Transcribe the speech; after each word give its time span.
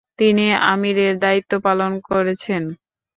তিনি 0.19 0.43
আমিরের 0.71 1.13
দায়িত্বপালন 1.23 1.91
করেছেন। 2.09 2.63